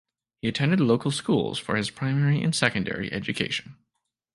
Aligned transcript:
He 0.41 0.47
attended 0.47 0.79
local 0.79 1.11
schools 1.11 1.59
for 1.59 1.75
his 1.75 1.91
primary 1.91 2.41
and 2.41 2.55
secondary 2.55 3.13
education. 3.13 3.77